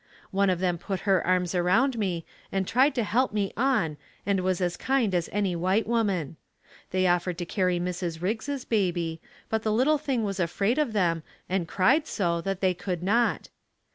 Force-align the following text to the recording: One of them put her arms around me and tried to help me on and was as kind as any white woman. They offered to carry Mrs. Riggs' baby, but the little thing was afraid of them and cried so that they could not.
One 0.31 0.49
of 0.49 0.57
them 0.57 0.79
put 0.79 1.01
her 1.01 1.23
arms 1.27 1.53
around 1.53 1.95
me 1.99 2.25
and 2.51 2.67
tried 2.67 2.95
to 2.95 3.03
help 3.03 3.31
me 3.33 3.53
on 3.55 3.97
and 4.25 4.39
was 4.39 4.59
as 4.59 4.75
kind 4.75 5.13
as 5.13 5.29
any 5.31 5.55
white 5.55 5.85
woman. 5.85 6.37
They 6.89 7.05
offered 7.05 7.37
to 7.37 7.45
carry 7.45 7.79
Mrs. 7.79 8.19
Riggs' 8.19 8.65
baby, 8.65 9.21
but 9.47 9.61
the 9.61 9.71
little 9.71 9.99
thing 9.99 10.23
was 10.23 10.39
afraid 10.39 10.79
of 10.79 10.93
them 10.93 11.21
and 11.47 11.67
cried 11.67 12.07
so 12.07 12.41
that 12.41 12.61
they 12.61 12.73
could 12.73 13.03
not. 13.03 13.49